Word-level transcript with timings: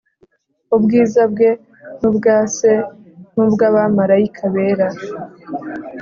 Ubwiza 0.75 1.21
bwe 1.31 1.49
n 1.99 2.01
ubwa 2.09 2.35
se 2.57 2.71
n 3.35 3.37
ubw 3.45 3.59
abamarayika 3.69 4.43
bera 4.53 4.87